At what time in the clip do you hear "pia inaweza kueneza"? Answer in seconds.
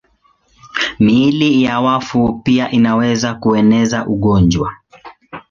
2.43-4.05